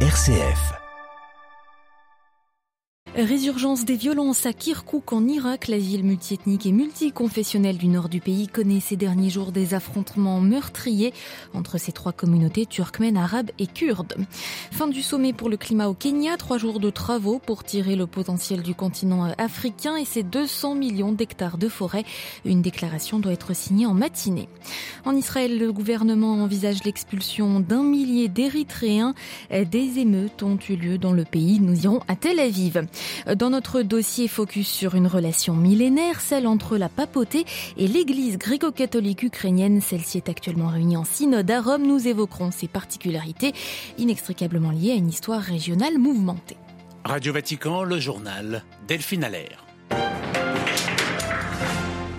RCF. 0.00 0.85
Résurgence 3.18 3.86
des 3.86 3.96
violences 3.96 4.44
à 4.44 4.52
Kirkouk 4.52 5.10
en 5.10 5.26
Irak, 5.26 5.68
la 5.68 5.78
ville 5.78 6.04
multiethnique 6.04 6.66
et 6.66 6.72
multiconfessionnelle 6.72 7.78
du 7.78 7.88
nord 7.88 8.10
du 8.10 8.20
pays 8.20 8.46
connaît 8.46 8.80
ces 8.80 8.96
derniers 8.96 9.30
jours 9.30 9.52
des 9.52 9.72
affrontements 9.72 10.42
meurtriers 10.42 11.14
entre 11.54 11.78
ces 11.78 11.92
trois 11.92 12.12
communautés 12.12 12.66
turkmènes, 12.66 13.16
arabes 13.16 13.52
et 13.58 13.68
kurdes. 13.68 14.16
Fin 14.70 14.86
du 14.86 15.00
sommet 15.00 15.32
pour 15.32 15.48
le 15.48 15.56
climat 15.56 15.88
au 15.88 15.94
Kenya, 15.94 16.36
trois 16.36 16.58
jours 16.58 16.78
de 16.78 16.90
travaux 16.90 17.38
pour 17.38 17.64
tirer 17.64 17.96
le 17.96 18.06
potentiel 18.06 18.60
du 18.60 18.74
continent 18.74 19.32
africain 19.38 19.96
et 19.96 20.04
ses 20.04 20.22
200 20.22 20.74
millions 20.74 21.12
d'hectares 21.12 21.56
de 21.56 21.70
forêt. 21.70 22.04
Une 22.44 22.60
déclaration 22.60 23.18
doit 23.18 23.32
être 23.32 23.56
signée 23.56 23.86
en 23.86 23.94
matinée. 23.94 24.50
En 25.06 25.16
Israël, 25.16 25.58
le 25.58 25.72
gouvernement 25.72 26.34
envisage 26.42 26.84
l'expulsion 26.84 27.60
d'un 27.60 27.82
millier 27.82 28.28
d'Érythréens. 28.28 29.14
Des 29.50 30.00
émeutes 30.00 30.42
ont 30.42 30.58
eu 30.68 30.76
lieu 30.76 30.98
dans 30.98 31.14
le 31.14 31.24
pays. 31.24 31.60
Nous 31.60 31.84
irons 31.84 32.02
à 32.08 32.16
Tel 32.16 32.40
Aviv. 32.40 32.86
Dans 33.36 33.50
notre 33.50 33.82
dossier 33.82 34.28
focus 34.28 34.68
sur 34.68 34.94
une 34.94 35.06
relation 35.06 35.54
millénaire, 35.54 36.20
celle 36.20 36.46
entre 36.46 36.76
la 36.76 36.88
papauté 36.88 37.44
et 37.76 37.88
l'église 37.88 38.38
gréco-catholique 38.38 39.22
ukrainienne. 39.22 39.80
Celle-ci 39.80 40.18
est 40.18 40.28
actuellement 40.28 40.68
réunie 40.68 40.96
en 40.96 41.04
synode 41.04 41.50
à 41.50 41.60
Rome. 41.60 41.86
Nous 41.86 42.08
évoquerons 42.08 42.50
ses 42.50 42.68
particularités 42.68 43.52
inextricablement 43.98 44.70
liées 44.70 44.92
à 44.92 44.96
une 44.96 45.08
histoire 45.08 45.40
régionale 45.40 45.98
mouvementée. 45.98 46.56
Radio 47.04 47.32
Vatican, 47.32 47.82
le 47.82 47.98
journal 48.00 48.64
Delphine 48.88 49.24
Allaire. 49.24 49.65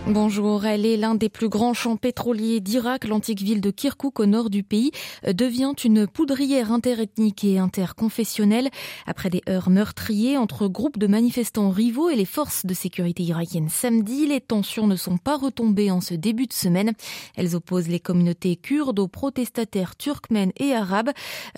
Bonjour, 0.09 0.65
elle 0.65 0.85
est 0.85 0.95
l'un 0.95 1.15
des 1.15 1.27
plus 1.27 1.49
grands 1.49 1.73
champs 1.73 1.97
pétroliers 1.97 2.61
d'Irak. 2.61 3.05
L'antique 3.05 3.41
ville 3.41 3.59
de 3.59 3.71
Kirkouk 3.71 4.21
au 4.21 4.25
nord 4.25 4.49
du 4.49 4.63
pays 4.63 4.91
devient 5.27 5.73
une 5.83 6.07
poudrière 6.07 6.71
interethnique 6.71 7.43
et 7.43 7.59
interconfessionnelle 7.59 8.69
après 9.05 9.29
des 9.29 9.41
heures 9.49 9.69
meurtriers 9.69 10.37
entre 10.37 10.69
groupes 10.69 10.97
de 10.97 11.07
manifestants 11.07 11.71
rivaux 11.71 12.09
et 12.09 12.15
les 12.15 12.23
forces 12.23 12.65
de 12.65 12.73
sécurité 12.73 13.23
irakiennes 13.23 13.67
samedi. 13.67 14.27
Les 14.27 14.39
tensions 14.39 14.87
ne 14.87 14.95
sont 14.95 15.17
pas 15.17 15.35
retombées 15.35 15.91
en 15.91 15.99
ce 15.99 16.13
début 16.13 16.47
de 16.47 16.53
semaine. 16.53 16.93
Elles 17.35 17.57
opposent 17.57 17.89
les 17.89 17.99
communautés 17.99 18.55
kurdes 18.55 18.99
aux 18.99 19.09
protestataires 19.09 19.97
turkmènes 19.97 20.53
et 20.55 20.73
arabes 20.73 21.11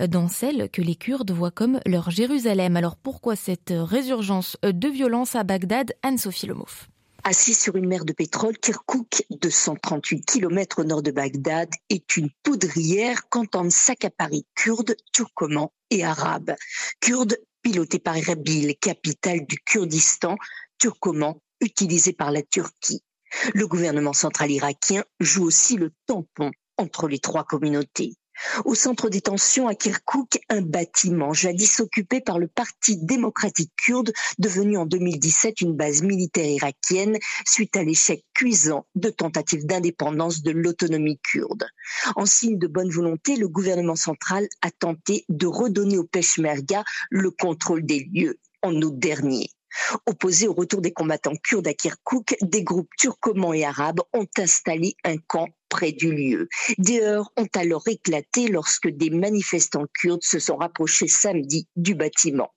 dans 0.07 0.27
celles 0.27 0.71
que 0.71 0.81
les 0.81 0.95
Kurdes 0.95 1.29
voient 1.29 1.51
comme 1.51 1.79
leur 1.85 2.09
Jérusalem. 2.09 2.77
Alors 2.77 2.95
pourquoi 2.95 3.35
cette 3.35 3.71
résurgence 3.75 4.57
de 4.63 4.87
violence 4.87 5.35
à 5.35 5.43
Bagdad 5.43 5.93
Anne-Sophie 6.01 6.47
Lemouf? 6.47 6.89
Assis 7.23 7.53
sur 7.53 7.75
une 7.75 7.87
mer 7.87 8.05
de 8.05 8.13
pétrole, 8.13 8.57
Kirkuk, 8.57 9.23
238 9.29 10.25
km 10.25 10.79
au 10.79 10.83
nord 10.83 11.03
de 11.03 11.11
Bagdad, 11.11 11.69
est 11.89 12.17
une 12.17 12.29
poudrière 12.43 13.27
qu'entendent 13.29 13.71
s'accaparer 13.71 14.43
kurdes, 14.55 14.95
turcomans 15.13 15.71
et 15.89 16.03
arabes. 16.03 16.55
Kurdes 17.01 17.37
pilotés 17.61 17.99
par 17.99 18.15
Erbil, 18.17 18.75
capitale 18.77 19.45
du 19.45 19.57
Kurdistan, 19.57 20.37
turcoman 20.77 21.39
utilisé 21.61 22.13
par 22.13 22.31
la 22.31 22.41
Turquie. 22.41 23.03
Le 23.53 23.67
gouvernement 23.67 24.13
central 24.13 24.49
irakien 24.49 25.03
joue 25.19 25.43
aussi 25.43 25.75
le 25.75 25.91
tampon 26.07 26.51
entre 26.77 27.07
les 27.07 27.19
trois 27.19 27.43
communautés. 27.43 28.13
Au 28.65 28.75
centre 28.75 29.09
des 29.09 29.21
tensions 29.21 29.67
à 29.67 29.75
Kirkouk, 29.75 30.39
un 30.49 30.61
bâtiment 30.61 31.33
jadis 31.33 31.79
occupé 31.79 32.21
par 32.21 32.39
le 32.39 32.47
Parti 32.47 32.97
démocratique 32.97 33.71
kurde, 33.75 34.13
devenu 34.37 34.77
en 34.77 34.85
2017 34.85 35.61
une 35.61 35.75
base 35.75 36.01
militaire 36.01 36.45
irakienne 36.45 37.17
suite 37.45 37.75
à 37.75 37.83
l'échec 37.83 38.23
cuisant 38.33 38.85
de 38.95 39.09
tentatives 39.09 39.65
d'indépendance 39.65 40.41
de 40.41 40.51
l'autonomie 40.51 41.19
kurde. 41.19 41.65
En 42.15 42.25
signe 42.25 42.57
de 42.57 42.67
bonne 42.67 42.89
volonté, 42.89 43.35
le 43.35 43.47
gouvernement 43.47 43.95
central 43.95 44.47
a 44.61 44.71
tenté 44.71 45.25
de 45.29 45.47
redonner 45.47 45.97
au 45.97 46.05
Peshmerga 46.05 46.83
le 47.09 47.31
contrôle 47.31 47.85
des 47.85 48.07
lieux 48.13 48.39
en 48.61 48.73
août 48.81 48.97
dernier. 48.97 49.49
Opposés 50.05 50.47
au 50.47 50.53
retour 50.53 50.81
des 50.81 50.91
combattants 50.91 51.35
kurdes 51.43 51.67
à 51.67 51.73
Kirkouk, 51.73 52.35
des 52.41 52.63
groupes 52.63 52.89
turcomans 52.97 53.53
et 53.53 53.65
arabes 53.65 54.01
ont 54.13 54.27
installé 54.37 54.95
un 55.03 55.17
camp 55.17 55.47
près 55.69 55.91
du 55.91 56.11
lieu. 56.11 56.49
Des 56.77 57.01
heures 57.01 57.31
ont 57.37 57.47
alors 57.55 57.87
éclaté 57.87 58.47
lorsque 58.47 58.89
des 58.89 59.09
manifestants 59.09 59.85
kurdes 59.93 60.23
se 60.23 60.39
sont 60.39 60.57
rapprochés 60.57 61.07
samedi 61.07 61.67
du 61.75 61.95
bâtiment. 61.95 62.51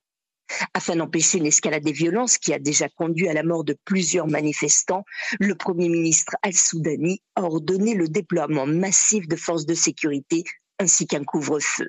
Afin 0.74 0.96
d'empêcher 0.96 1.38
une 1.38 1.46
escalade 1.46 1.82
des 1.82 1.92
violences 1.92 2.38
qui 2.38 2.52
a 2.52 2.58
déjà 2.58 2.88
conduit 2.88 3.28
à 3.28 3.32
la 3.32 3.42
mort 3.42 3.64
de 3.64 3.76
plusieurs 3.84 4.26
manifestants, 4.26 5.04
le 5.40 5.54
Premier 5.54 5.88
ministre 5.88 6.36
al-Soudani 6.42 7.22
a 7.36 7.42
ordonné 7.42 7.94
le 7.94 8.08
déploiement 8.08 8.66
massif 8.66 9.26
de 9.28 9.36
forces 9.36 9.66
de 9.66 9.74
sécurité 9.74 10.44
ainsi 10.78 11.06
qu'un 11.06 11.24
couvre-feu. 11.24 11.88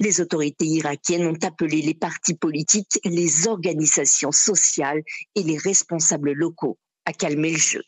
Les 0.00 0.20
autorités 0.20 0.66
irakiennes 0.66 1.26
ont 1.26 1.38
appelé 1.42 1.82
les 1.82 1.94
partis 1.94 2.34
politiques, 2.34 3.00
les 3.04 3.48
organisations 3.48 4.32
sociales 4.32 5.02
et 5.34 5.42
les 5.42 5.58
responsables 5.58 6.32
locaux 6.32 6.78
à 7.04 7.12
calmer 7.12 7.52
le 7.52 7.58
jeu. 7.58 7.82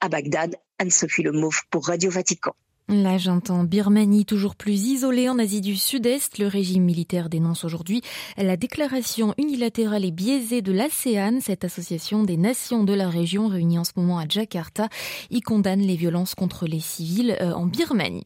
À 0.00 0.08
Bagdad, 0.08 0.56
Anne-Sophie 0.78 1.22
Lemouf 1.22 1.62
pour 1.70 1.86
Radio 1.86 2.10
Vatican. 2.10 2.54
La 2.90 3.18
junte 3.18 3.50
en 3.50 3.64
Birmanie, 3.64 4.24
toujours 4.24 4.56
plus 4.56 4.86
isolée 4.86 5.28
en 5.28 5.38
Asie 5.38 5.60
du 5.60 5.76
Sud-Est, 5.76 6.38
le 6.38 6.46
régime 6.46 6.84
militaire 6.84 7.28
dénonce 7.28 7.64
aujourd'hui 7.64 8.00
la 8.38 8.56
déclaration 8.56 9.34
unilatérale 9.36 10.06
et 10.06 10.10
biaisée 10.10 10.62
de 10.62 10.72
l'ASEAN, 10.72 11.40
cette 11.42 11.64
association 11.64 12.22
des 12.22 12.38
nations 12.38 12.84
de 12.84 12.94
la 12.94 13.10
région 13.10 13.48
réunie 13.48 13.78
en 13.78 13.84
ce 13.84 13.92
moment 13.96 14.18
à 14.18 14.26
Jakarta, 14.26 14.88
y 15.28 15.42
condamne 15.42 15.80
les 15.80 15.96
violences 15.96 16.34
contre 16.34 16.66
les 16.66 16.80
civils 16.80 17.36
euh, 17.42 17.52
en 17.52 17.66
Birmanie. 17.66 18.24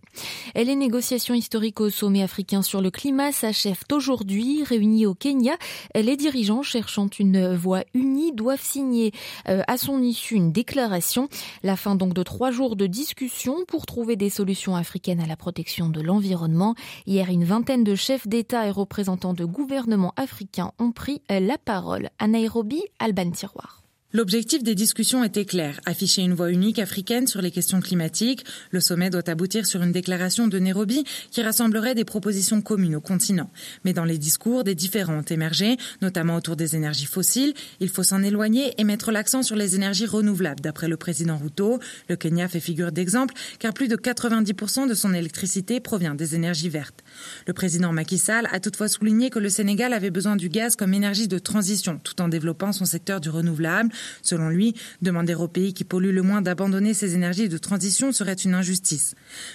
Les 0.54 0.76
négociations 0.76 1.34
historiques 1.34 1.80
au 1.80 1.90
sommet 1.90 2.22
africain 2.22 2.62
sur 2.62 2.80
le 2.80 2.92
climat 2.92 3.32
s'achèvent 3.32 3.82
aujourd'hui, 3.90 4.62
réunis 4.62 5.06
au 5.06 5.14
Kenya. 5.14 5.56
Les 5.96 6.16
dirigeants 6.16 6.62
cherchant 6.62 7.08
une 7.18 7.52
voie 7.52 7.82
unie 7.94 8.30
doivent 8.30 8.62
signer 8.62 9.10
euh, 9.48 9.62
à 9.66 9.76
son 9.76 10.00
issue 10.02 10.36
une 10.36 10.52
déclaration. 10.52 11.28
La 11.64 11.74
fin 11.74 11.96
donc 11.96 12.14
de 12.14 12.22
trois 12.22 12.52
jours 12.52 12.76
de 12.76 12.86
discussion 12.86 13.64
pour 13.66 13.86
trouver 13.86 14.14
des 14.14 14.30
solutions 14.30 14.51
africaine 14.74 15.20
à 15.20 15.26
la 15.26 15.36
protection 15.36 15.88
de 15.88 16.00
l'environnement. 16.00 16.74
Hier, 17.06 17.28
une 17.30 17.44
vingtaine 17.44 17.84
de 17.84 17.94
chefs 17.94 18.26
d'État 18.26 18.66
et 18.66 18.70
représentants 18.70 19.34
de 19.34 19.44
gouvernements 19.44 20.14
africains 20.16 20.72
ont 20.78 20.92
pris 20.92 21.22
la 21.28 21.58
parole. 21.58 22.10
À 22.18 22.26
Nairobi, 22.26 22.82
Alban 22.98 23.30
Tiroir. 23.30 23.81
L'objectif 24.14 24.62
des 24.62 24.74
discussions 24.74 25.24
était 25.24 25.46
clair, 25.46 25.80
afficher 25.86 26.20
une 26.20 26.34
voie 26.34 26.50
unique 26.50 26.78
africaine 26.78 27.26
sur 27.26 27.40
les 27.40 27.50
questions 27.50 27.80
climatiques. 27.80 28.44
Le 28.70 28.80
sommet 28.80 29.08
doit 29.08 29.26
aboutir 29.30 29.64
sur 29.64 29.82
une 29.82 29.90
déclaration 29.90 30.48
de 30.48 30.58
Nairobi 30.58 31.04
qui 31.30 31.40
rassemblerait 31.42 31.94
des 31.94 32.04
propositions 32.04 32.60
communes 32.60 32.96
au 32.96 33.00
continent. 33.00 33.50
Mais 33.86 33.94
dans 33.94 34.04
les 34.04 34.18
discours, 34.18 34.64
des 34.64 34.74
différents 34.74 35.20
ont 35.20 35.22
émergé, 35.22 35.78
notamment 36.02 36.36
autour 36.36 36.56
des 36.56 36.76
énergies 36.76 37.06
fossiles. 37.06 37.54
Il 37.80 37.88
faut 37.88 38.02
s'en 38.02 38.22
éloigner 38.22 38.74
et 38.76 38.84
mettre 38.84 39.12
l'accent 39.12 39.42
sur 39.42 39.56
les 39.56 39.76
énergies 39.76 40.04
renouvelables. 40.04 40.60
D'après 40.60 40.88
le 40.88 40.98
président 40.98 41.38
Ruto, 41.38 41.80
le 42.10 42.16
Kenya 42.16 42.48
fait 42.48 42.60
figure 42.60 42.92
d'exemple 42.92 43.32
car 43.60 43.72
plus 43.72 43.88
de 43.88 43.96
90% 43.96 44.90
de 44.90 44.94
son 44.94 45.14
électricité 45.14 45.80
provient 45.80 46.14
des 46.14 46.34
énergies 46.34 46.68
vertes. 46.68 47.02
Le 47.46 47.54
président 47.54 47.92
Macky 47.94 48.18
Sall 48.18 48.46
a 48.52 48.60
toutefois 48.60 48.88
souligné 48.88 49.30
que 49.30 49.38
le 49.38 49.48
Sénégal 49.48 49.94
avait 49.94 50.10
besoin 50.10 50.36
du 50.36 50.50
gaz 50.50 50.76
comme 50.76 50.92
énergie 50.92 51.28
de 51.28 51.38
transition 51.38 51.98
tout 52.04 52.20
en 52.20 52.28
développant 52.28 52.72
son 52.72 52.84
secteur 52.84 53.18
du 53.18 53.30
renouvelable. 53.30 53.90
Selon 54.22 54.48
lui, 54.48 54.74
demander 55.00 55.34
aux 55.34 55.48
pays 55.48 55.74
qui 55.74 55.84
polluent 55.84 56.12
le 56.12 56.22
moins 56.22 56.42
d'abandonner 56.42 56.94
ces 56.94 57.14
énergies 57.14 57.48
de 57.48 57.58
transition 57.58 58.12
serait 58.12 58.32
une 58.34 58.54
injustice. 58.54 59.14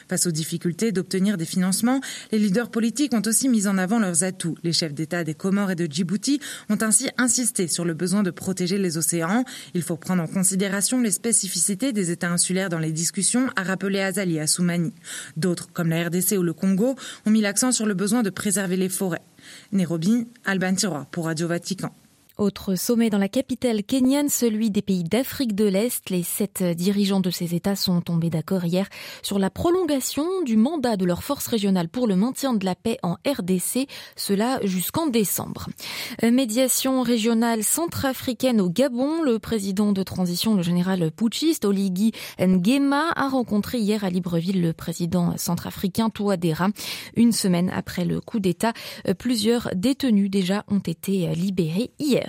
Face 0.10 0.28
aux 0.28 0.32
difficultés 0.32 0.92
d'obtenir 0.92 1.38
des 1.38 1.46
financements, 1.46 2.02
les 2.32 2.40
leaders 2.40 2.70
politiques 2.70 3.14
ont 3.14 3.22
aussi 3.26 3.50
mis 3.50 3.68
en 3.68 3.78
avant 3.78 4.00
leurs 4.00 4.24
atouts. 4.24 4.58
Les 4.64 4.74
chefs 4.74 4.94
d'État 4.94 5.24
des 5.24 5.34
Comores 5.34 5.72
et 5.72 5.76
de 5.76 5.92
Djibouti 5.92 6.40
ont 6.70 6.78
ainsi 6.82 7.10
insisté 7.18 7.68
sur 7.68 7.86
le 7.86 7.94
besoin 7.94 8.24
de 8.24 8.32
protéger 8.32 8.78
les 8.78 8.98
océans. 8.98 9.44
Il 9.74 9.82
faut 9.82 9.98
prendre 9.98 10.24
en 10.24 10.28
considération 10.28 11.02
les 11.02 11.12
spécificités 11.12 11.94
des 11.94 12.12
États 12.12 12.30
insulaires 12.30 12.70
dans 12.70 12.80
les 12.80 12.92
discussions, 12.92 13.50
a 13.56 13.64
rappelé 13.64 14.00
Azali 14.00 14.40
Assoumani. 14.40 14.94
D'autres, 15.36 15.70
comme 15.72 15.90
la 15.90 16.08
RDC 16.08 16.38
ou 16.38 16.44
le 16.44 16.54
Congo, 16.54 16.96
ont 17.26 17.32
mis 17.32 17.42
l'accent 17.42 17.72
sur 17.72 17.86
le 17.86 17.94
besoin 17.94 18.24
de 18.24 18.30
préserver 18.30 18.78
les 18.78 18.90
forêts. 18.90 19.22
Nairobi, 19.72 20.28
Alban 20.46 20.76
Tiroir 20.76 21.06
pour 21.08 21.26
Radio 21.26 21.48
Vatican. 21.48 21.94
Autre 22.38 22.76
sommet 22.76 23.10
dans 23.10 23.18
la 23.18 23.30
capitale 23.30 23.82
kenyane, 23.82 24.30
celui 24.30 24.70
des 24.70 24.84
pays 24.84 25.04
d'Afrique 25.04 25.56
de 25.56 25.66
l'Est. 25.66 26.12
Les 26.12 26.22
sept 26.22 26.62
dirigeants 26.62 27.20
de 27.20 27.32
ces 27.32 27.56
États 27.56 27.76
sont 27.76 28.00
tombés 28.00 28.30
d'accord 28.30 28.64
hier 28.64 28.88
sur 29.24 29.40
la 29.40 29.50
prolongation 29.50 30.44
du 30.44 30.56
mandat 30.56 30.98
de 30.98 31.06
leurs 31.06 31.24
forces 31.24 31.48
régionales 31.48 31.90
pour 31.90 32.06
le 32.06 32.16
maintien 32.16 32.54
de 32.54 32.64
la 32.64 32.76
paix 32.76 33.00
en 33.02 33.16
RDC, 33.26 33.88
cela 34.16 34.60
jusqu'en 34.64 35.08
décembre. 35.08 35.70
Médiation 36.22 37.02
régionale 37.02 37.64
centrafricaine 37.64 38.62
au 38.62 38.70
Gabon. 38.70 39.24
Le 39.24 39.40
président 39.40 39.92
de 39.92 40.04
transition, 40.04 40.54
le 40.54 40.62
général 40.62 41.10
putschiste 41.10 41.66
Oligui 41.66 42.12
Nguema, 42.40 43.14
a 43.16 43.30
rencontré 43.30 43.80
hier 43.80 44.04
à 44.04 44.12
Libreville 44.12 44.62
le 44.62 44.74
président 44.74 45.36
centrafricain 45.38 46.12
Touadéra. 46.12 46.68
Une 47.16 47.32
semaine 47.32 47.72
après 47.74 48.06
le 48.06 48.22
coup 48.22 48.40
d'État, 48.40 48.74
plusieurs 49.18 49.72
détenus 49.76 50.30
déjà 50.30 50.66
ont 50.68 50.78
été 50.78 51.34
libérés 51.34 51.90
hier. 51.98 52.27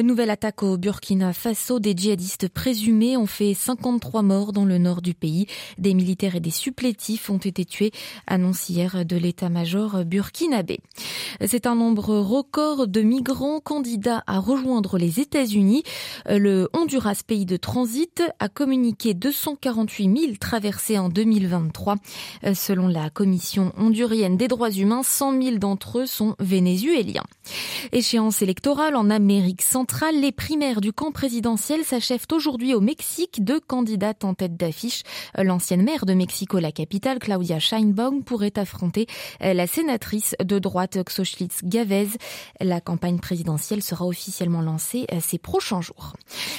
Nouvelle 0.00 0.30
attaque 0.30 0.62
au 0.62 0.76
Burkina 0.76 1.32
Faso. 1.32 1.78
Des 1.78 1.94
djihadistes 1.96 2.48
présumés 2.48 3.16
ont 3.16 3.26
fait 3.26 3.54
53 3.54 4.22
morts 4.22 4.52
dans 4.52 4.64
le 4.64 4.78
nord 4.78 5.02
du 5.02 5.14
pays. 5.14 5.46
Des 5.78 5.94
militaires 5.94 6.36
et 6.36 6.40
des 6.40 6.50
supplétifs 6.50 7.30
ont 7.30 7.38
été 7.38 7.64
tués, 7.64 7.92
annonce 8.26 8.68
hier 8.68 9.04
de 9.04 9.16
l'état-major 9.16 10.04
burkinabé. 10.04 10.80
C'est 11.46 11.66
un 11.66 11.74
nombre 11.74 12.16
record 12.16 12.88
de 12.88 13.00
migrants 13.00 13.60
candidats 13.60 14.22
à 14.26 14.38
rejoindre 14.38 14.98
les 14.98 15.20
États-Unis. 15.20 15.82
Le 16.26 16.68
Honduras, 16.72 17.22
pays 17.26 17.46
de 17.46 17.56
transit, 17.56 18.22
a 18.38 18.48
communiqué 18.48 19.14
248 19.14 20.18
000 20.18 20.32
traversées 20.40 20.98
en 20.98 21.08
2023. 21.08 21.96
Selon 22.54 22.88
la 22.88 23.10
Commission 23.10 23.72
hondurienne 23.76 24.36
des 24.36 24.48
droits 24.48 24.70
humains, 24.70 25.02
100 25.02 25.42
000 25.42 25.56
d'entre 25.58 26.00
eux 26.00 26.06
sont 26.06 26.34
vénézuéliens. 26.38 27.24
Échéance 27.92 28.42
électorale 28.42 28.96
en 28.96 29.10
Amérique 29.18 29.62
centrale, 29.62 30.20
les 30.20 30.30
primaires 30.30 30.80
du 30.80 30.92
camp 30.92 31.10
présidentiel 31.10 31.82
s'achèvent 31.82 32.28
aujourd'hui 32.30 32.72
au 32.72 32.80
Mexique. 32.80 33.42
Deux 33.42 33.58
candidates 33.58 34.22
en 34.22 34.34
tête 34.34 34.56
d'affiche. 34.56 35.02
L'ancienne 35.36 35.82
maire 35.82 36.06
de 36.06 36.14
Mexico, 36.14 36.60
la 36.60 36.70
capitale, 36.70 37.18
Claudia 37.18 37.58
Scheinbaum, 37.58 38.22
pourrait 38.22 38.56
affronter 38.56 39.08
la 39.40 39.66
sénatrice 39.66 40.36
de 40.40 40.60
droite 40.60 40.98
Xochitl 41.02 41.52
Gavez. 41.64 42.10
La 42.60 42.80
campagne 42.80 43.18
présidentielle 43.18 43.82
sera 43.82 44.06
officiellement 44.06 44.60
lancée 44.60 45.04
ces 45.20 45.38
prochains 45.38 45.80
jours. 45.80 46.12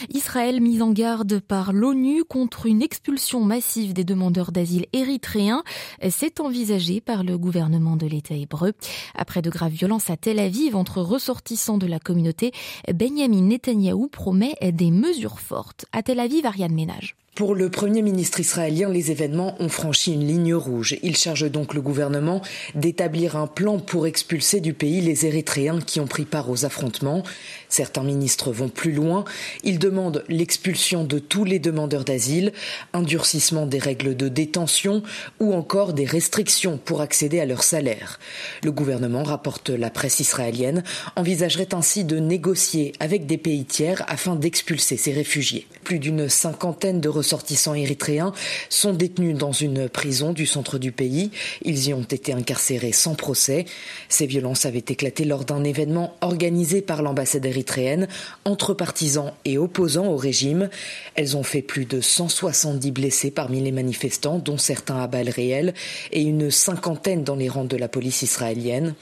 Israël 0.10 0.60
mise 0.60 0.82
en 0.82 0.92
garde 0.92 1.40
par 1.40 1.72
l'ONU 1.72 2.26
contre 2.26 2.66
une 2.66 2.82
expulsion 2.82 3.40
massive 3.40 3.94
des 3.94 4.04
demandeurs 4.04 4.52
d'asile 4.52 4.88
érythréens. 4.92 5.64
C'est 6.10 6.42
envisagé 6.42 7.00
par 7.00 7.24
le 7.24 7.38
gouvernement 7.38 7.96
de 7.96 8.06
l'État 8.06 8.36
hébreu. 8.36 8.74
Après 9.16 9.42
de 9.42 9.50
graves 9.50 9.72
violences 9.72 10.10
à 10.10 10.18
Tel 10.18 10.40
Aviv 10.40 10.76
entre 10.76 11.02
ressortissants 11.02 11.78
de 11.78 11.88
la 11.88 12.00
communauté, 12.00 12.49
Benjamin 12.94 13.42
Netanyahou 13.42 14.08
promet 14.08 14.56
des 14.62 14.92
mesures 14.92 15.40
fortes. 15.40 15.86
À 15.92 16.04
Tel 16.04 16.20
Aviv, 16.20 16.46
Ariane 16.46 16.74
Ménage. 16.74 17.16
Pour 17.40 17.56
le 17.56 17.70
Premier 17.70 18.02
ministre 18.02 18.42
israélien, 18.42 18.90
les 18.90 19.12
événements 19.12 19.56
ont 19.62 19.70
franchi 19.70 20.12
une 20.12 20.28
ligne 20.28 20.54
rouge. 20.54 20.98
Il 21.04 21.16
charge 21.16 21.50
donc 21.50 21.74
le 21.74 21.80
gouvernement 21.80 22.42
d'établir 22.76 23.38
un 23.38 23.48
plan 23.48 23.80
pour 23.80 24.08
expulser 24.08 24.60
du 24.60 24.74
pays 24.74 25.00
les 25.00 25.26
Érythréens 25.26 25.80
qui 25.80 26.02
ont 26.02 26.06
pris 26.06 26.26
part 26.26 26.50
aux 26.50 26.66
affrontements. 26.66 27.24
Certains 27.70 28.04
ministres 28.04 28.52
vont 28.52 28.68
plus 28.68 28.92
loin. 28.92 29.24
Ils 29.64 29.80
demandent 29.80 30.26
l'expulsion 30.28 31.06
de 31.06 31.18
tous 31.18 31.46
les 31.46 31.60
demandeurs 31.60 32.04
d'asile, 32.04 32.52
un 32.92 33.04
durcissement 33.04 33.66
des 33.66 33.80
règles 33.80 34.18
de 34.18 34.28
détention 34.28 35.02
ou 35.40 35.54
encore 35.54 35.94
des 35.94 36.04
restrictions 36.04 36.78
pour 36.78 37.00
accéder 37.00 37.40
à 37.40 37.46
leur 37.46 37.64
salaire. 37.64 38.20
Le 38.64 38.74
gouvernement, 38.74 39.24
rapporte 39.24 39.70
la 39.70 39.90
presse 39.90 40.20
israélienne, 40.20 40.84
envisagerait 41.16 41.74
ainsi 41.74 42.04
de 42.04 42.20
négocier 42.20 42.92
avec 43.00 43.28
des 43.28 43.38
pays 43.38 43.64
tiers 43.64 44.04
afin 44.10 44.36
d'expulser 44.36 44.98
ces 44.98 45.14
réfugiés. 45.14 45.68
Plus 45.86 46.00
d'une 46.00 46.28
cinquantaine 46.28 47.00
de 47.00 47.08
ressortissants 47.30 47.76
érythréens 47.76 48.34
sont 48.70 48.92
détenus 48.92 49.38
dans 49.38 49.52
une 49.52 49.88
prison 49.88 50.34
du 50.34 50.48
centre 50.48 50.80
du 50.80 50.92
pays. 50.92 51.30
Ils 51.62 51.90
y 51.90 51.94
ont 51.94 52.02
été 52.02 52.34
incarcérés 52.34 52.92
sans 52.92 53.14
procès. 53.14 53.66
Ces 54.08 54.26
violences 54.26 54.66
avaient 54.66 54.80
éclaté 54.80 55.26
lors 55.26 55.46
d'un 55.46 55.64
événement 55.64 56.16
organisé 56.22 56.82
par 56.82 57.04
l'ambassade 57.04 57.46
érythréenne 57.46 58.08
entre 58.46 58.74
partisans 58.74 59.32
et 59.46 59.60
opposants 59.60 60.08
au 60.08 60.18
régime. 60.18 60.70
Elles 61.14 61.38
ont 61.38 61.44
fait 61.44 61.62
plus 61.62 61.86
de 61.86 62.02
170 62.02 62.90
blessés 62.90 63.30
parmi 63.30 63.62
les 63.62 63.72
manifestants, 63.72 64.40
dont 64.40 64.58
certains 64.58 64.98
à 64.98 65.06
balles 65.06 65.30
réelles, 65.30 65.76
et 66.12 66.24
une 66.24 66.50
cinquantaine 66.50 67.24
dans 67.24 67.36
les 67.36 67.48
rangs 67.48 67.64
de 67.64 67.78
la 67.78 67.90
police 67.90 68.24
israélienne. 68.24 68.96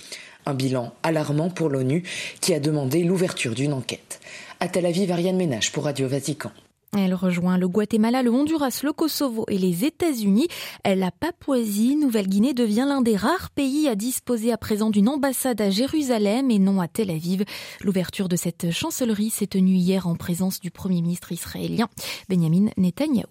Un 0.46 0.54
bilan 0.54 0.94
alarmant 1.02 1.50
pour 1.50 1.70
l'ONU 1.70 2.04
qui 2.42 2.54
a 2.54 2.60
demandé 2.60 3.04
l'ouverture 3.04 3.56
d'une 3.56 3.72
enquête. 3.72 4.20
À 4.60 4.68
Tel 4.68 4.86
Aviv, 4.86 5.12
Ariane 5.12 5.38
Ménage 5.38 5.72
pour 5.72 5.86
Radio 5.86 6.10
Vatican. 6.10 6.52
Elle 6.98 7.14
rejoint 7.14 7.58
le 7.58 7.68
Guatemala, 7.68 8.24
le 8.24 8.32
Honduras, 8.32 8.82
le 8.84 8.92
Kosovo 8.92 9.46
et 9.50 9.58
les 9.58 9.86
États-Unis. 9.86 10.48
La 10.86 11.12
Papouasie, 11.12 11.96
Nouvelle-Guinée 11.96 12.54
devient 12.54 12.86
l'un 12.88 13.02
des 13.02 13.16
rares 13.16 13.50
pays 13.52 13.88
à 13.88 13.96
disposer 13.96 14.52
à 14.52 14.58
présent 14.58 14.90
d'une 14.90 15.08
ambassade 15.08 15.62
à 15.62 15.70
Jérusalem 15.70 16.50
et 16.50 16.60
non 16.60 16.82
à 16.82 16.88
Tel 16.88 17.12
Aviv. 17.12 17.44
L'ouverture 17.82 18.30
de 18.30 18.36
cette 18.36 18.72
chancellerie 18.72 19.30
s'est 19.30 19.48
tenue 19.48 19.76
hier 19.76 20.08
en 20.08 20.16
présence 20.16 20.60
du 20.60 20.72
Premier 20.72 21.02
ministre 21.02 21.32
israélien 21.32 21.88
Benjamin 22.30 22.70
Netanyahou. 22.78 23.28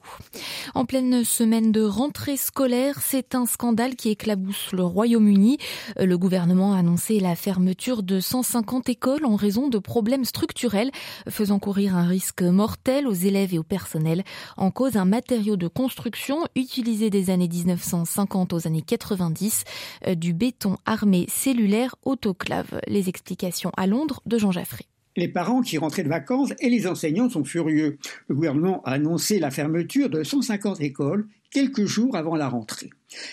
En 0.75 0.85
pleine 0.85 1.25
semaine 1.25 1.73
de 1.73 1.83
rentrée 1.83 2.37
scolaire, 2.37 3.01
c'est 3.01 3.35
un 3.35 3.47
scandale 3.47 3.97
qui 3.97 4.11
éclabousse 4.11 4.73
le 4.73 4.85
Royaume-Uni. 4.85 5.59
Le 5.99 6.19
gouvernement 6.19 6.75
a 6.75 6.79
annoncé 6.79 7.21
la 7.21 7.35
fermeture 7.35 8.03
de 8.03 8.21
150 8.21 8.89
écoles 8.89 9.25
en 9.25 9.37
raison 9.37 9.69
de 9.69 9.79
problèmes 9.79 10.25
structurels 10.25 10.91
faisant 11.29 11.59
courir 11.59 11.97
un 11.97 12.07
risque 12.07 12.43
mortel 12.43 13.07
aux 13.09 13.13
élèves 13.13 13.55
et 13.55 13.56
personnel. 13.63 14.25
En 14.57 14.71
cause, 14.71 14.97
un 14.97 15.05
matériau 15.05 15.57
de 15.57 15.69
construction 15.69 16.47
utilisé 16.55 17.11
des 17.11 17.31
années 17.31 17.49
1950 17.49 18.53
aux 18.53 18.67
années 18.67 18.83
90, 18.83 19.65
euh, 20.07 20.15
du 20.15 20.33
béton 20.33 20.77
armé 20.85 21.27
cellulaire 21.29 21.97
autoclave. 22.05 22.81
Les 22.87 23.09
explications 23.09 23.71
à 23.77 23.87
Londres 23.87 24.23
de 24.27 24.39
Jean 24.39 24.53
Jaffré. 24.53 24.87
Les 25.17 25.29
parents 25.29 25.63
qui 25.63 25.79
rentraient 25.79 26.03
de 26.03 26.11
vacances 26.11 26.53
et 26.61 26.69
les 26.69 26.87
enseignants 26.87 27.31
sont 27.31 27.45
furieux. 27.45 27.99
Le 28.29 28.35
gouvernement 28.35 28.83
a 28.85 28.93
annoncé 28.93 29.39
la 29.39 29.51
fermeture 29.51 30.11
de 30.11 30.23
150 30.23 30.83
écoles 30.83 31.27
quelques 31.51 31.87
jours 31.87 32.17
avant 32.17 32.37
la 32.37 32.51
rentrée. 32.51 32.91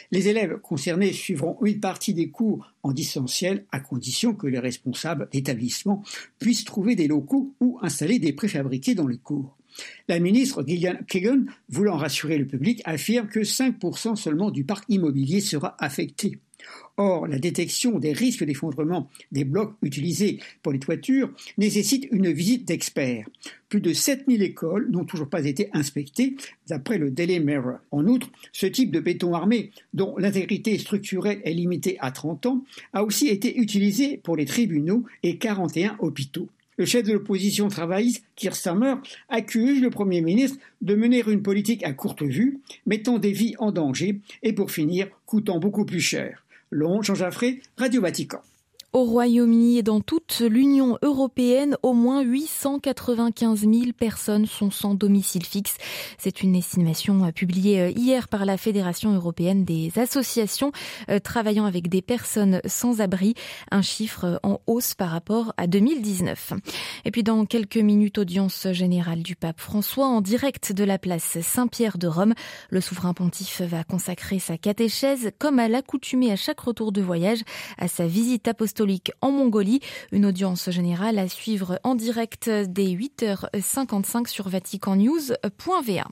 Les 0.09 0.29
élèves 0.29 0.59
concernés 0.61 1.11
suivront 1.11 1.57
une 1.65 1.81
partie 1.81 2.13
des 2.13 2.29
cours 2.29 2.71
en 2.83 2.93
distanciel 2.93 3.65
à 3.73 3.81
condition 3.81 4.33
que 4.33 4.47
les 4.47 4.59
responsables 4.59 5.27
d'établissement 5.29 6.03
puissent 6.39 6.63
trouver 6.63 6.95
des 6.95 7.09
locaux 7.09 7.53
ou 7.59 7.79
installer 7.81 8.19
des 8.19 8.31
préfabriqués 8.31 8.95
dans 8.95 9.07
les 9.07 9.17
cours. 9.17 9.57
La 10.07 10.19
ministre 10.19 10.63
Gillian 10.65 10.97
Keegan, 11.07 11.45
voulant 11.69 11.97
rassurer 11.97 12.37
le 12.37 12.45
public, 12.45 12.81
affirme 12.85 13.27
que 13.27 13.41
5% 13.41 14.15
seulement 14.15 14.51
du 14.51 14.63
parc 14.63 14.85
immobilier 14.89 15.39
sera 15.39 15.75
affecté. 15.79 16.39
Or, 16.97 17.27
la 17.27 17.39
détection 17.39 17.97
des 17.97 18.13
risques 18.13 18.43
d'effondrement 18.43 19.09
des 19.31 19.45
blocs 19.45 19.73
utilisés 19.81 20.39
pour 20.61 20.71
les 20.71 20.79
toitures 20.79 21.31
nécessite 21.57 22.07
une 22.11 22.31
visite 22.31 22.65
d'experts. 22.65 23.27
Plus 23.67 23.81
de 23.81 23.93
7000 23.93 24.43
écoles 24.43 24.89
n'ont 24.91 25.05
toujours 25.05 25.29
pas 25.29 25.45
été 25.45 25.69
inspectées, 25.73 26.35
d'après 26.67 26.99
le 26.99 27.09
Daily 27.09 27.39
Mirror. 27.39 27.79
En 27.89 28.05
outre, 28.05 28.29
ce 28.51 28.67
type 28.67 28.91
de 28.91 28.99
béton 28.99 29.33
armé, 29.33 29.71
dont 29.93 30.15
l'intégrité 30.17 30.77
structurelle 30.77 31.41
est 31.43 31.53
limitée 31.53 31.97
à 31.99 32.11
30 32.11 32.45
ans, 32.45 32.63
a 32.93 33.03
aussi 33.03 33.27
été 33.27 33.57
utilisé 33.57 34.17
pour 34.17 34.35
les 34.35 34.45
tribunaux 34.45 35.03
et 35.23 35.37
41 35.37 35.97
hôpitaux. 35.99 36.47
Le 36.83 36.87
chef 36.87 37.05
de 37.05 37.13
l'opposition 37.13 37.69
travailliste, 37.69 38.25
Keir 38.35 38.57
Starmer, 38.57 38.95
accuse 39.29 39.81
le 39.81 39.89
Premier 39.89 40.19
ministre 40.19 40.59
de 40.81 40.95
mener 40.95 41.23
une 41.25 41.41
politique 41.41 41.81
à 41.85 41.93
courte 41.93 42.23
vue, 42.23 42.59
mettant 42.85 43.19
des 43.19 43.31
vies 43.31 43.55
en 43.57 43.71
danger 43.71 44.19
et 44.41 44.51
pour 44.51 44.69
finir 44.69 45.07
coûtant 45.25 45.59
beaucoup 45.59 45.85
plus 45.85 46.01
cher. 46.01 46.43
Londres, 46.71 47.03
Jean 47.03 47.15
Jaffré, 47.15 47.61
Radio 47.77 48.01
Vatican. 48.01 48.41
Au 48.95 49.05
Royaume-Uni 49.05 49.79
et 49.79 49.81
dans 49.81 50.01
toute 50.01 50.41
l'Union 50.41 50.99
européenne, 51.01 51.77
au 51.81 51.93
moins 51.93 52.21
895 52.21 53.61
000 53.61 53.73
personnes 53.97 54.45
sont 54.45 54.69
sans 54.69 54.93
domicile 54.93 55.47
fixe. 55.47 55.77
C'est 56.19 56.43
une 56.43 56.55
estimation 56.55 57.25
euh, 57.25 57.31
publiée 57.31 57.81
euh, 57.81 57.89
hier 57.89 58.27
par 58.27 58.45
la 58.45 58.55
Fédération 58.55 59.11
européenne 59.15 59.65
des 59.65 59.91
associations 59.97 60.71
euh, 61.09 61.17
travaillant 61.17 61.65
avec 61.65 61.89
des 61.89 62.03
personnes 62.03 62.61
sans 62.67 63.01
abri, 63.01 63.33
un 63.71 63.81
chiffre 63.81 64.39
en 64.43 64.59
hausse 64.67 64.93
par 64.93 65.09
rapport 65.09 65.55
à 65.57 65.65
2019. 65.65 66.53
Et 67.05 67.09
puis 67.09 67.23
dans 67.23 67.47
quelques 67.47 67.77
minutes, 67.77 68.19
audience 68.19 68.67
générale 68.73 69.23
du 69.23 69.35
pape 69.35 69.59
François 69.59 70.05
en 70.05 70.21
direct 70.21 70.71
de 70.71 70.83
la 70.83 70.99
place 70.99 71.41
Saint-Pierre 71.41 71.97
de 71.97 72.05
Rome. 72.05 72.35
Le 72.69 72.79
souverain 72.79 73.15
pontife 73.15 73.61
va 73.61 73.83
consacrer 73.83 74.37
sa 74.37 74.59
catéchèse 74.59 75.31
comme 75.39 75.57
à 75.57 75.67
l'accoutumée 75.67 76.31
à 76.31 76.35
chaque 76.35 76.59
retour 76.59 76.91
de 76.91 77.01
voyage 77.01 77.41
à 77.79 77.87
sa 77.87 78.05
visite 78.05 78.47
apostolique 78.47 78.82
en 79.21 79.31
Mongolie. 79.31 79.79
Une 80.11 80.25
audience 80.25 80.69
générale 80.69 81.19
à 81.19 81.27
suivre 81.27 81.79
en 81.83 81.95
direct 81.95 82.49
dès 82.49 82.87
8h55 82.87 84.27
sur 84.27 84.49
vaticannews.va. 84.49 86.07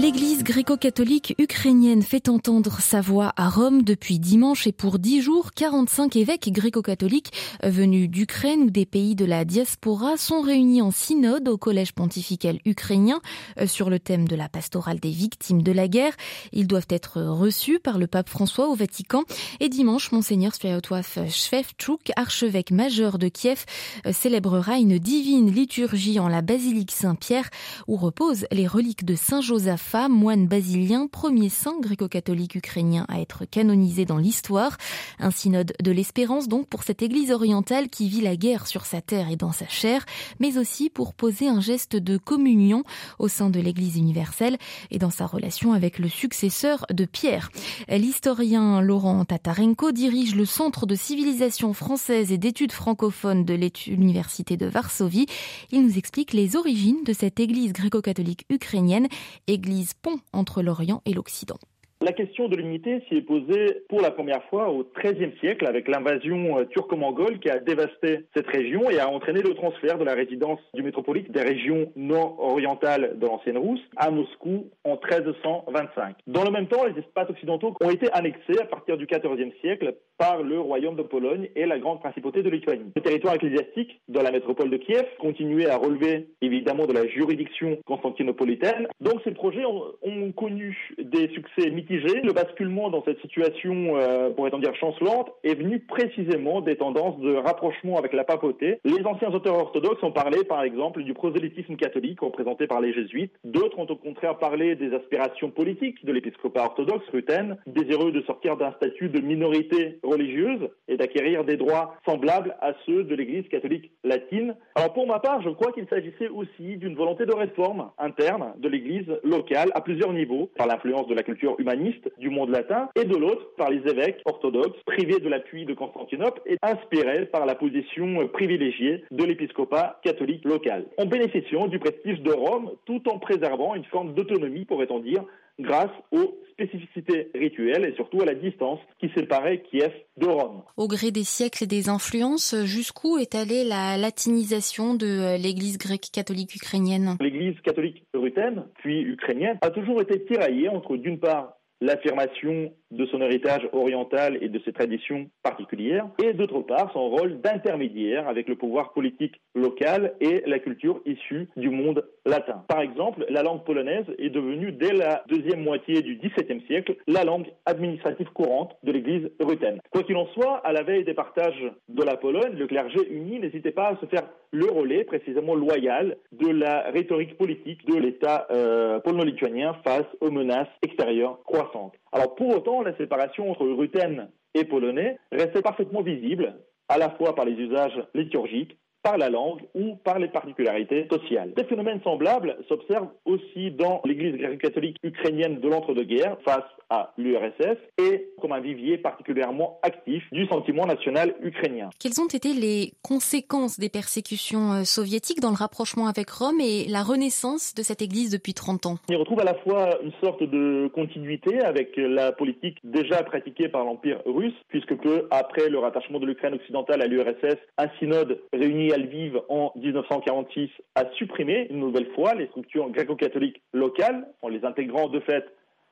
L'église 0.00 0.42
gréco-catholique 0.42 1.36
ukrainienne 1.38 2.02
fait 2.02 2.28
entendre 2.28 2.80
sa 2.80 3.00
voix 3.00 3.32
à 3.36 3.48
Rome 3.48 3.82
depuis 3.82 4.18
dimanche 4.18 4.66
et 4.66 4.72
pour 4.72 4.98
dix 4.98 5.22
jours, 5.22 5.52
45 5.52 6.16
évêques 6.16 6.50
gréco-catholiques 6.50 7.32
venus 7.62 8.10
d'Ukraine 8.10 8.62
ou 8.62 8.70
des 8.70 8.86
pays 8.86 9.14
de 9.14 9.24
la 9.24 9.44
diaspora 9.44 10.16
sont 10.16 10.40
réunis 10.40 10.82
en 10.82 10.90
synode 10.90 11.48
au 11.48 11.56
collège 11.58 11.92
pontifical 11.92 12.58
ukrainien 12.64 13.20
euh, 13.60 13.68
sur 13.68 13.88
le 13.88 14.00
thème 14.00 14.26
de 14.26 14.34
la 14.34 14.48
pastorale 14.48 14.98
des 14.98 15.12
victimes 15.12 15.62
de 15.62 15.70
la 15.70 15.86
guerre. 15.86 16.14
Ils 16.52 16.66
doivent 16.66 16.88
être 16.90 17.22
reçus 17.22 17.78
par 17.78 17.96
le 17.96 18.08
pape 18.08 18.28
François 18.28 18.68
au 18.68 18.74
Vatican 18.74 19.22
et 19.60 19.68
dimanche, 19.68 20.10
monseigneur 20.10 20.56
Sviatoslav 20.56 21.30
Shevchuk, 21.30 22.10
archevêque 22.16 22.72
majeur 22.72 23.16
de 23.16 23.28
Kiev, 23.28 23.64
euh, 24.06 24.12
célébrera 24.12 24.76
une 24.78 24.98
divine 24.98 25.52
liturgie 25.52 26.18
en 26.18 26.26
la 26.26 26.42
basilique 26.42 26.90
Saint-Pierre 26.90 27.48
où 27.86 27.96
reposent 27.96 28.46
les 28.50 28.66
reliques 28.66 29.04
de 29.04 29.14
Saint 29.14 29.40
Alpha, 29.84 30.08
moine 30.08 30.46
basilien, 30.46 31.08
premier 31.08 31.50
saint 31.50 31.78
gréco-catholique 31.78 32.54
ukrainien 32.54 33.04
à 33.08 33.20
être 33.20 33.44
canonisé 33.44 34.06
dans 34.06 34.16
l'histoire. 34.16 34.78
Un 35.18 35.30
synode 35.30 35.74
de 35.82 35.90
l'espérance 35.90 36.48
donc 36.48 36.68
pour 36.68 36.84
cette 36.84 37.02
église 37.02 37.30
orientale 37.30 37.90
qui 37.90 38.08
vit 38.08 38.22
la 38.22 38.34
guerre 38.34 38.66
sur 38.66 38.86
sa 38.86 39.02
terre 39.02 39.30
et 39.30 39.36
dans 39.36 39.52
sa 39.52 39.68
chair, 39.68 40.06
mais 40.40 40.56
aussi 40.56 40.88
pour 40.88 41.12
poser 41.12 41.48
un 41.48 41.60
geste 41.60 41.96
de 41.96 42.16
communion 42.16 42.82
au 43.18 43.28
sein 43.28 43.50
de 43.50 43.60
l'église 43.60 43.98
universelle 43.98 44.56
et 44.90 44.98
dans 44.98 45.10
sa 45.10 45.26
relation 45.26 45.74
avec 45.74 45.98
le 45.98 46.08
successeur 46.08 46.86
de 46.90 47.04
Pierre. 47.04 47.50
L'historien 47.88 48.80
Laurent 48.80 49.26
Tatarenko 49.26 49.92
dirige 49.92 50.34
le 50.34 50.46
Centre 50.46 50.86
de 50.86 50.94
civilisation 50.94 51.74
française 51.74 52.32
et 52.32 52.38
d'études 52.38 52.72
francophones 52.72 53.44
de 53.44 53.52
l'Université 53.86 54.56
de 54.56 54.66
Varsovie. 54.66 55.26
Il 55.72 55.82
nous 55.82 55.98
explique 55.98 56.32
les 56.32 56.56
origines 56.56 57.04
de 57.04 57.12
cette 57.12 57.38
église 57.38 57.74
gréco-catholique 57.74 58.46
ukrainienne, 58.48 59.08
église 59.46 59.73
pont 60.00 60.20
entre 60.32 60.62
l'Orient 60.62 61.02
et 61.04 61.12
l'Occident. 61.12 61.58
La 62.04 62.12
question 62.12 62.48
de 62.48 62.56
l'unité 62.56 63.00
s'y 63.08 63.16
est 63.16 63.22
posée 63.22 63.78
pour 63.88 64.02
la 64.02 64.10
première 64.10 64.44
fois 64.50 64.68
au 64.68 64.84
XIIIe 64.84 65.32
siècle 65.40 65.66
avec 65.66 65.88
l'invasion 65.88 66.58
euh, 66.58 66.66
turco-mongole 66.66 67.38
qui 67.38 67.48
a 67.48 67.58
dévasté 67.58 68.26
cette 68.36 68.46
région 68.46 68.90
et 68.90 68.98
a 69.00 69.08
entraîné 69.08 69.40
le 69.40 69.54
transfert 69.54 69.96
de 69.96 70.04
la 70.04 70.12
résidence 70.12 70.60
du 70.74 70.82
métropolite 70.82 71.32
des 71.32 71.40
régions 71.40 71.90
nord-orientales 71.96 73.18
de 73.18 73.26
l'ancienne 73.26 73.56
Rousse 73.56 73.80
à 73.96 74.10
Moscou 74.10 74.66
en 74.84 74.98
1325. 75.02 76.16
Dans 76.26 76.44
le 76.44 76.50
même 76.50 76.68
temps, 76.68 76.84
les 76.84 77.00
espaces 77.00 77.30
occidentaux 77.30 77.74
ont 77.80 77.90
été 77.90 78.12
annexés 78.12 78.60
à 78.60 78.66
partir 78.66 78.98
du 78.98 79.06
XIVe 79.06 79.52
siècle 79.62 79.94
par 80.18 80.42
le 80.42 80.60
royaume 80.60 80.96
de 80.96 81.02
Pologne 81.02 81.48
et 81.56 81.66
la 81.66 81.78
grande 81.78 82.00
principauté 82.00 82.42
de 82.42 82.50
Lituanie. 82.50 82.92
Le 82.94 83.02
territoire 83.02 83.34
ecclésiastique 83.34 84.00
de 84.08 84.20
la 84.20 84.30
métropole 84.30 84.70
de 84.70 84.76
Kiev 84.76 85.06
continuait 85.18 85.70
à 85.70 85.76
relever 85.76 86.28
évidemment 86.40 86.86
de 86.86 86.92
la 86.92 87.06
juridiction 87.06 87.78
constantinopolitaine. 87.86 88.88
Donc 89.00 89.20
ces 89.24 89.32
projets 89.32 89.64
ont, 89.64 90.32
connu 90.36 90.76
des 90.98 91.28
succès 91.28 91.66
le 92.02 92.32
basculement 92.32 92.90
dans 92.90 93.02
cette 93.04 93.20
situation, 93.20 93.96
euh, 93.96 94.30
pourrait-on 94.30 94.58
dire 94.58 94.74
chancelante, 94.76 95.30
est 95.44 95.54
venu 95.54 95.80
précisément 95.80 96.60
des 96.60 96.76
tendances 96.76 97.18
de 97.20 97.34
rapprochement 97.34 97.98
avec 97.98 98.12
la 98.12 98.24
papauté. 98.24 98.78
Les 98.84 99.04
anciens 99.04 99.32
auteurs 99.32 99.58
orthodoxes 99.58 100.02
ont 100.02 100.12
parlé, 100.12 100.44
par 100.44 100.62
exemple, 100.62 101.02
du 101.02 101.14
prosélytisme 101.14 101.76
catholique 101.76 102.20
représenté 102.20 102.66
par 102.66 102.80
les 102.80 102.92
jésuites. 102.92 103.32
D'autres 103.44 103.78
ont 103.78 103.86
au 103.86 103.96
contraire 103.96 104.38
parlé 104.38 104.74
des 104.74 104.94
aspirations 104.94 105.50
politiques 105.50 106.04
de 106.04 106.12
l'épiscopat 106.12 106.64
orthodoxe 106.64 107.06
Ruthène, 107.12 107.56
désireux 107.66 108.12
de 108.12 108.22
sortir 108.22 108.56
d'un 108.56 108.72
statut 108.72 109.08
de 109.08 109.20
minorité 109.20 109.98
religieuse 110.02 110.68
et 110.88 110.96
d'acquérir 110.96 111.44
des 111.44 111.56
droits 111.56 111.94
semblables 112.06 112.56
à 112.60 112.72
ceux 112.86 113.04
de 113.04 113.14
l'Église 113.14 113.46
catholique 113.48 113.90
latine. 114.02 114.54
Alors 114.74 114.92
pour 114.92 115.06
ma 115.06 115.18
part, 115.18 115.42
je 115.42 115.50
crois 115.50 115.72
qu'il 115.72 115.86
s'agissait 115.88 116.28
aussi 116.28 116.76
d'une 116.76 116.94
volonté 116.94 117.26
de 117.26 117.34
réforme 117.34 117.90
interne 117.98 118.52
de 118.58 118.68
l'Église 118.68 119.06
locale 119.22 119.70
à 119.74 119.80
plusieurs 119.80 120.12
niveaux, 120.12 120.50
par 120.56 120.66
l'influence 120.66 121.06
de 121.08 121.14
la 121.14 121.22
culture 121.22 121.56
humaniste 121.58 121.83
du 122.18 122.30
monde 122.30 122.50
latin, 122.50 122.88
et 122.96 123.04
de 123.04 123.16
l'autre 123.16 123.46
par 123.56 123.70
les 123.70 123.80
évêques 123.90 124.20
orthodoxes, 124.24 124.80
privés 124.86 125.20
de 125.20 125.28
l'appui 125.28 125.64
de 125.64 125.74
Constantinople 125.74 126.40
et 126.46 126.56
inspirés 126.62 127.26
par 127.26 127.46
la 127.46 127.54
position 127.54 128.26
privilégiée 128.28 129.04
de 129.10 129.24
l'épiscopat 129.24 130.00
catholique 130.02 130.44
local, 130.44 130.86
en 130.98 131.06
bénéficiant 131.06 131.66
du 131.66 131.78
prestige 131.78 132.20
de 132.20 132.32
Rome 132.32 132.72
tout 132.86 133.02
en 133.08 133.18
préservant 133.18 133.74
une 133.74 133.84
forme 133.84 134.14
d'autonomie, 134.14 134.64
pourrait-on 134.64 135.00
dire, 135.00 135.24
grâce 135.58 135.90
aux 136.10 136.36
spécificités 136.52 137.30
rituelles 137.34 137.84
et 137.84 137.94
surtout 137.94 138.20
à 138.20 138.24
la 138.24 138.34
distance 138.34 138.78
qui 139.00 139.08
séparait 139.16 139.62
Kiev 139.70 139.92
de 140.16 140.26
Rome. 140.26 140.62
Au 140.76 140.88
gré 140.88 141.10
des 141.10 141.24
siècles 141.24 141.64
et 141.64 141.66
des 141.66 141.88
influences, 141.88 142.54
jusqu'où 142.64 143.18
est 143.18 143.34
allée 143.34 143.64
la 143.64 143.96
latinisation 143.96 144.94
de 144.94 145.36
l'Église 145.40 145.78
grecque 145.78 146.10
catholique 146.12 146.54
ukrainienne? 146.54 147.16
L'Église 147.20 147.60
catholique 147.60 148.04
ruthène, 148.14 148.64
puis 148.78 149.00
ukrainienne, 149.02 149.58
a 149.62 149.70
toujours 149.70 150.00
été 150.00 150.24
tiraillée 150.24 150.68
entre 150.68 150.96
d'une 150.96 151.18
part 151.18 151.56
l'affirmation 151.84 152.72
de 152.94 153.06
son 153.06 153.20
héritage 153.20 153.68
oriental 153.72 154.38
et 154.40 154.48
de 154.48 154.58
ses 154.64 154.72
traditions 154.72 155.28
particulières, 155.42 156.06
et 156.22 156.32
d'autre 156.32 156.60
part 156.60 156.92
son 156.92 157.08
rôle 157.08 157.40
d'intermédiaire 157.40 158.28
avec 158.28 158.48
le 158.48 158.56
pouvoir 158.56 158.92
politique 158.92 159.40
local 159.54 160.14
et 160.20 160.42
la 160.46 160.58
culture 160.58 161.00
issue 161.06 161.48
du 161.56 161.70
monde 161.70 162.04
latin. 162.24 162.64
Par 162.68 162.80
exemple, 162.80 163.26
la 163.28 163.42
langue 163.42 163.64
polonaise 163.64 164.06
est 164.18 164.30
devenue 164.30 164.72
dès 164.72 164.92
la 164.92 165.22
deuxième 165.28 165.62
moitié 165.62 166.02
du 166.02 166.16
XVIIe 166.16 166.62
siècle 166.66 166.96
la 167.06 167.24
langue 167.24 167.46
administrative 167.66 168.28
courante 168.32 168.76
de 168.82 168.92
l'Église 168.92 169.30
ruthène. 169.40 169.80
Quoi 169.90 170.02
qu'il 170.02 170.16
en 170.16 170.26
soit, 170.28 170.58
à 170.64 170.72
la 170.72 170.82
veille 170.82 171.04
des 171.04 171.14
partages 171.14 171.70
de 171.88 172.02
la 172.02 172.16
Pologne, 172.16 172.54
le 172.56 172.66
clergé 172.66 173.00
uni 173.10 173.38
n'hésitait 173.38 173.72
pas 173.72 173.88
à 173.88 173.96
se 174.00 174.06
faire 174.06 174.24
le 174.52 174.70
relais 174.70 175.04
précisément 175.04 175.54
loyal 175.54 176.16
de 176.32 176.48
la 176.48 176.82
rhétorique 176.90 177.36
politique 177.36 177.84
de 177.86 177.96
l'État 177.96 178.46
euh, 178.50 179.00
polono-lituanien 179.00 179.74
face 179.84 180.06
aux 180.20 180.30
menaces 180.30 180.68
extérieures 180.82 181.40
croissantes. 181.44 181.94
Alors 182.12 182.36
pour 182.36 182.56
autant, 182.56 182.82
la 182.84 182.96
séparation 182.96 183.50
entre 183.50 183.66
ruthène 183.66 184.30
et 184.54 184.64
polonais 184.64 185.18
restait 185.32 185.62
parfaitement 185.62 186.02
visible, 186.02 186.54
à 186.88 186.98
la 186.98 187.10
fois 187.10 187.34
par 187.34 187.44
les 187.44 187.54
usages 187.54 188.02
liturgiques, 188.14 188.78
par 189.04 189.18
la 189.18 189.28
langue 189.28 189.60
ou 189.74 189.96
par 190.02 190.18
les 190.18 190.28
particularités 190.28 191.06
sociales. 191.12 191.52
Des 191.54 191.64
phénomènes 191.64 192.00
semblables 192.02 192.56
s'observent 192.68 193.10
aussi 193.26 193.70
dans 193.70 194.00
l'Église 194.04 194.36
gréco-catholique 194.36 194.96
ukrainienne 195.02 195.60
de 195.60 195.68
l'entre-deux-guerres 195.68 196.38
face 196.42 196.64
à 196.88 197.12
l'URSS 197.18 197.78
et 197.98 198.28
comme 198.40 198.52
un 198.52 198.60
vivier 198.60 198.96
particulièrement 198.96 199.78
actif 199.82 200.22
du 200.32 200.46
sentiment 200.46 200.86
national 200.86 201.34
ukrainien. 201.42 201.90
Quelles 202.00 202.20
ont 202.20 202.26
été 202.26 202.54
les 202.54 202.92
conséquences 203.02 203.78
des 203.78 203.90
persécutions 203.90 204.72
euh, 204.72 204.84
soviétiques 204.84 205.40
dans 205.40 205.50
le 205.50 205.56
rapprochement 205.56 206.06
avec 206.06 206.30
Rome 206.30 206.60
et 206.60 206.86
la 206.88 207.02
renaissance 207.02 207.74
de 207.74 207.82
cette 207.82 208.00
Église 208.00 208.30
depuis 208.30 208.54
30 208.54 208.86
ans? 208.86 208.94
On 209.10 209.12
y 209.12 209.16
retrouve 209.16 209.40
à 209.40 209.44
la 209.44 209.54
fois 209.56 209.98
une 210.02 210.12
sorte 210.22 210.42
de 210.42 210.88
continuité 210.94 211.60
avec 211.60 211.96
la 211.96 212.32
politique 212.32 212.78
déjà 212.84 213.22
pratiquée 213.22 213.68
par 213.68 213.84
l'Empire 213.84 214.22
russe, 214.24 214.54
puisque 214.68 214.94
peu 214.96 215.26
après 215.30 215.68
le 215.68 215.78
rattachement 215.78 216.20
de 216.20 216.26
l'Ukraine 216.26 216.54
occidentale 216.54 217.02
à 217.02 217.06
l'URSS, 217.06 217.58
un 217.76 217.88
synode 217.98 218.40
réuni 218.52 218.93
à 218.96 219.42
en 219.48 219.72
1946 219.76 220.70
a 220.94 221.04
supprimé 221.16 221.66
une 221.70 221.80
nouvelle 221.80 222.10
fois 222.14 222.34
les 222.34 222.46
structures 222.46 222.88
gréco-catholiques 222.90 223.62
locales 223.72 224.26
en 224.42 224.48
les 224.48 224.64
intégrant 224.64 225.08
de 225.08 225.20
fait 225.20 225.44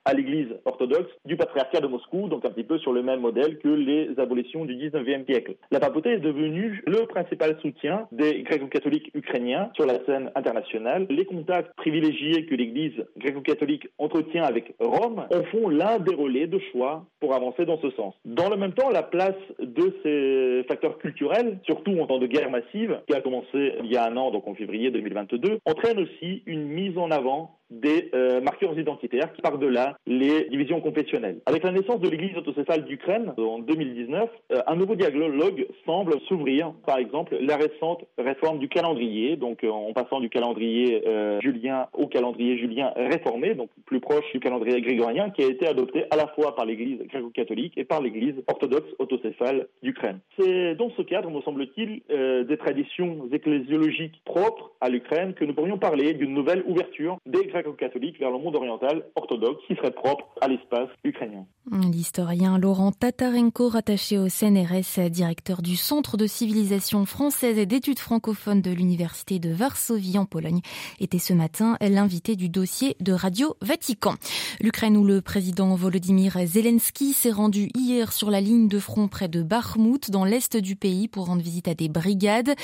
à 0.04 0.14
l'église 0.14 0.48
orthodoxe 0.64 1.10
du 1.24 1.36
patriarcat 1.36 1.80
de 1.80 1.86
Moscou, 1.86 2.28
donc 2.28 2.44
un 2.44 2.50
petit 2.50 2.64
peu 2.64 2.78
sur 2.78 2.92
le 2.92 3.02
même 3.02 3.20
modèle 3.20 3.58
que 3.58 3.68
les 3.68 4.18
abolitions 4.18 4.64
du 4.64 4.74
19e 4.74 5.24
siècle. 5.26 5.54
La 5.70 5.80
papauté 5.80 6.10
est 6.10 6.18
devenue 6.18 6.82
le 6.86 7.06
principal 7.06 7.56
soutien 7.60 8.08
des 8.12 8.42
gréco-catholiques 8.42 9.10
ukrainiens 9.14 9.70
sur 9.74 9.86
la 9.86 10.04
scène 10.04 10.30
internationale. 10.34 11.06
Les 11.08 11.24
contacts 11.24 11.74
privilégiés 11.76 12.46
que 12.46 12.54
l'église 12.54 13.04
gréco-catholique 13.16 13.88
entretient 13.98 14.44
avec 14.44 14.74
Rome 14.80 15.24
en 15.32 15.42
font 15.44 15.68
l'un 15.68 15.98
des 15.98 16.14
relais 16.14 16.46
de 16.46 16.58
choix 16.72 17.06
pour 17.20 17.34
avancer 17.34 17.64
dans 17.64 17.80
ce 17.80 17.90
sens. 17.90 18.14
Dans 18.24 18.48
le 18.48 18.56
même 18.56 18.72
temps, 18.72 18.90
la 18.90 19.02
place 19.02 19.36
de 19.60 19.94
ces 20.02 20.64
facteurs 20.68 20.98
culturels, 20.98 21.58
surtout 21.64 21.98
en 22.00 22.06
temps 22.06 22.18
de 22.18 22.26
guerre 22.26 22.50
massive, 22.50 23.00
qui 23.06 23.14
a 23.14 23.20
commencé 23.20 23.74
il 23.82 23.92
y 23.92 23.96
a 23.96 24.06
un 24.06 24.16
an, 24.16 24.30
donc 24.30 24.46
en 24.48 24.54
février 24.54 24.90
2022, 24.90 25.58
entraîne 25.64 26.00
aussi 26.00 26.42
une 26.46 26.66
mise 26.66 26.98
en 26.98 27.10
avant 27.10 27.58
des 27.80 28.10
euh, 28.14 28.40
marqueurs 28.40 28.78
identitaires 28.78 29.32
qui 29.32 29.42
par-delà 29.42 29.96
les 30.06 30.48
divisions 30.48 30.80
confessionnelles. 30.80 31.40
Avec 31.46 31.62
la 31.62 31.72
naissance 31.72 32.00
de 32.00 32.08
l'Église 32.08 32.36
autocéphale 32.36 32.84
d'Ukraine 32.84 33.32
en 33.38 33.58
2019, 33.58 34.30
euh, 34.52 34.62
un 34.66 34.76
nouveau 34.76 34.94
dialogue 34.94 35.66
semble 35.86 36.20
s'ouvrir. 36.28 36.72
Par 36.86 36.98
exemple, 36.98 37.36
la 37.40 37.56
récente 37.56 38.04
réforme 38.18 38.58
du 38.58 38.68
calendrier, 38.68 39.36
donc 39.36 39.64
euh, 39.64 39.70
en 39.70 39.92
passant 39.92 40.20
du 40.20 40.28
calendrier 40.28 41.02
julien 41.40 41.86
au 41.94 42.06
calendrier 42.06 42.58
julien 42.58 42.92
réformé, 42.96 43.54
donc 43.54 43.70
plus 43.86 44.00
proche 44.00 44.24
du 44.32 44.40
calendrier 44.40 44.80
grégorien, 44.80 45.30
qui 45.30 45.42
a 45.42 45.46
été 45.46 45.66
adopté 45.66 46.04
à 46.10 46.16
la 46.16 46.26
fois 46.28 46.54
par 46.54 46.64
l'Église 46.64 46.98
gréco-catholique 47.06 47.76
et 47.76 47.84
par 47.84 48.00
l'Église 48.00 48.34
orthodoxe 48.46 48.88
autocéphale 48.98 49.68
d'Ukraine. 49.82 50.20
C'est 50.38 50.74
dans 50.74 50.90
ce 50.90 51.02
cadre, 51.02 51.30
me 51.30 51.40
semble-t-il, 51.42 52.02
des 52.46 52.56
traditions 52.56 53.28
ecclésiologiques 53.32 54.20
propres 54.24 54.72
à 54.80 54.88
l'Ukraine 54.88 55.34
que 55.34 55.44
nous 55.44 55.54
pourrions 55.54 55.78
parler 55.78 56.14
d'une 56.14 56.34
nouvelle 56.34 56.62
ouverture 56.66 57.18
des 57.26 57.46
catholique 57.70 58.18
vers 58.18 58.30
le 58.30 58.38
monde 58.38 58.56
oriental 58.56 59.04
orthodoxe 59.14 59.62
qui 59.66 59.76
serait 59.76 59.92
propre 59.92 60.26
à 60.40 60.48
l'espace 60.48 60.88
ukrainien. 61.04 61.46
L'historien 61.70 62.58
Laurent 62.58 62.90
Tatarenko, 62.90 63.68
rattaché 63.68 64.18
au 64.18 64.28
CNRS, 64.28 65.08
directeur 65.10 65.62
du 65.62 65.76
Centre 65.76 66.16
de 66.16 66.26
civilisation 66.26 67.06
française 67.06 67.58
et 67.58 67.66
d'études 67.66 68.00
francophones 68.00 68.62
de 68.62 68.72
l'Université 68.72 69.38
de 69.38 69.50
Varsovie 69.50 70.18
en 70.18 70.26
Pologne, 70.26 70.60
était 70.98 71.18
ce 71.18 71.32
matin 71.32 71.76
l'invité 71.80 72.34
du 72.34 72.48
dossier 72.48 72.96
de 73.00 73.12
Radio 73.12 73.56
Vatican. 73.60 74.14
L'Ukraine 74.60 74.96
où 74.96 75.04
le 75.04 75.20
président 75.20 75.74
Volodymyr 75.76 76.38
Zelensky 76.44 77.12
s'est 77.12 77.30
rendu 77.30 77.68
hier 77.76 78.12
sur 78.12 78.30
la 78.30 78.40
ligne 78.40 78.66
de 78.66 78.78
front 78.80 79.06
près 79.06 79.28
de 79.28 79.42
Bakhmut 79.42 80.10
dans 80.10 80.24
l'est 80.24 80.56
du 80.56 80.74
pays 80.74 81.06
pour 81.06 81.26
rendre 81.26 81.42
visite 81.42 81.68
à 81.68 81.74
des 81.74 81.88
brigades 81.88 82.54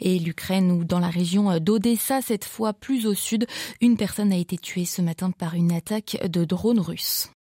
et 0.00 0.18
l'Ukraine 0.18 0.72
où 0.72 0.84
dans 0.84 1.00
la 1.00 1.08
région 1.08 1.58
d'Odessa, 1.58 2.22
cette 2.22 2.44
fois 2.44 2.72
plus 2.72 3.06
au 3.06 3.14
sud, 3.14 3.46
une 3.80 3.96
personne 3.96 4.32
a 4.32 4.35
été 4.36 4.56
tuée 4.56 4.84
ce 4.84 5.02
matin 5.02 5.30
par 5.30 5.54
une 5.54 5.72
attaque 5.72 6.18
de 6.24 6.44
drones 6.44 6.80
russes. 6.80 7.30